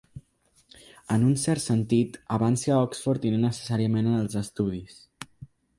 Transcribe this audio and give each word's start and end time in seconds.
En 1.15 1.25
un 1.27 1.35
cert 1.41 1.63
sentit, 1.65 2.17
avanci 2.39 2.75
a 2.77 2.81
Oxford 2.87 3.29
i 3.31 3.35
no 3.35 3.45
necessàriament 3.47 4.13
en 4.15 4.21
els 4.23 4.41
estudis. 4.45 4.99